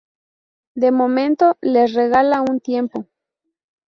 De 0.73 0.91
momento 0.91 1.59
le 1.61 1.85
regala 1.85 2.41
un 2.41 2.59
tiempo. 2.59 3.05